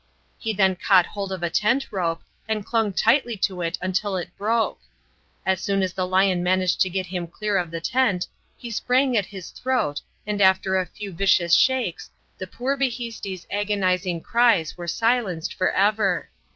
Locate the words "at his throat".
9.15-10.01